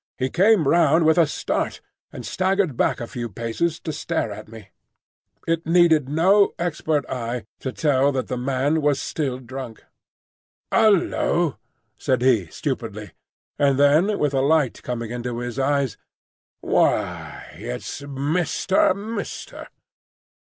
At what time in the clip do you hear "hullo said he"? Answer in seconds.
10.73-12.47